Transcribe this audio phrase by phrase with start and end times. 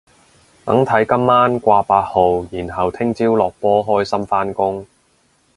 [0.65, 4.87] 等睇今晚掛八號然後聽朝落波開心返工